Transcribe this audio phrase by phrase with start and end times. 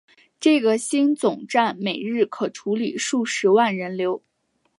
[0.39, 4.23] 这个新总站每日可处理数十万人流。